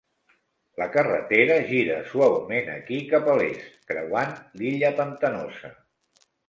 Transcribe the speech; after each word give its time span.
La 0.81 0.87
carretera 0.95 1.57
gira 1.67 1.99
suaument 2.13 2.73
aquí 2.79 2.99
cap 3.15 3.31
a 3.35 3.39
l"est, 3.41 3.79
creuant 3.93 4.37
l"illa 4.43 4.95
pantanosa. 5.03 5.77